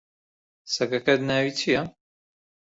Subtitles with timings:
[0.73, 1.81] سەگەکەت ناوی چییە؟